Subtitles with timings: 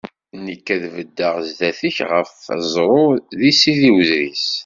[0.45, 3.05] Nekk ad d-beddeɣ zdat-k ɣef weẓru,
[3.39, 4.47] di Sidi Udris.